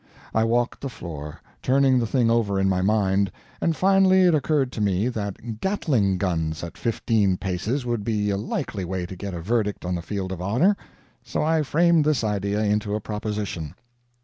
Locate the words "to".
4.71-4.81, 9.05-9.15